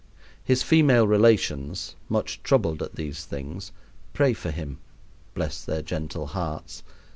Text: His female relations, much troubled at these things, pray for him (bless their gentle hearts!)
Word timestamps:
His 0.43 0.63
female 0.63 1.05
relations, 1.07 1.95
much 2.09 2.41
troubled 2.41 2.81
at 2.81 2.95
these 2.95 3.23
things, 3.23 3.71
pray 4.13 4.33
for 4.33 4.49
him 4.49 4.79
(bless 5.35 5.63
their 5.63 5.83
gentle 5.83 6.25
hearts!) 6.25 6.81